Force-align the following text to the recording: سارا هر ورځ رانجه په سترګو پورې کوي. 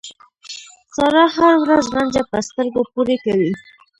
سارا 0.95 1.25
هر 1.37 1.53
ورځ 1.63 1.85
رانجه 1.95 2.23
په 2.31 2.37
سترګو 2.47 2.81
پورې 2.93 3.15
کوي. 3.25 3.51